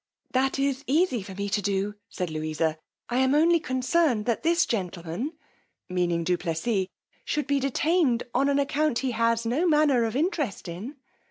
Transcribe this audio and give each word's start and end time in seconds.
That 0.31 0.57
is 0.57 0.83
easy 0.87 1.21
for 1.21 1.35
me 1.35 1.47
to 1.49 1.61
do, 1.61 1.93
said 2.09 2.31
Louisa; 2.31 2.79
I 3.09 3.17
am 3.19 3.35
only 3.35 3.59
concerned 3.59 4.25
that 4.25 4.41
this 4.41 4.65
gentleman, 4.65 5.33
meaning 5.89 6.23
du 6.23 6.37
Plessis, 6.39 6.87
should 7.23 7.45
be 7.45 7.59
detained 7.59 8.23
on 8.33 8.49
an 8.49 8.57
account 8.57 8.97
he 9.05 9.11
has 9.11 9.45
no 9.45 9.67
manner 9.67 10.05
of 10.05 10.15
interest 10.15 10.67
in. 10.67 10.95